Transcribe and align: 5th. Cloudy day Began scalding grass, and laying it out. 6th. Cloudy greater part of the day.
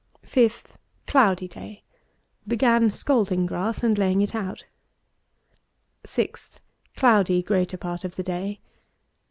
5th. 0.25 0.71
Cloudy 1.05 1.47
day 1.47 1.83
Began 2.47 2.89
scalding 2.89 3.45
grass, 3.45 3.83
and 3.83 3.99
laying 3.99 4.21
it 4.23 4.33
out. 4.33 4.65
6th. 6.07 6.57
Cloudy 6.95 7.43
greater 7.43 7.77
part 7.77 8.03
of 8.03 8.15
the 8.15 8.23
day. 8.23 8.61